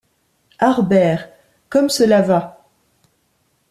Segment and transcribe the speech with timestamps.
[0.59, 1.29] Harbert!
[1.69, 2.65] comme cela va!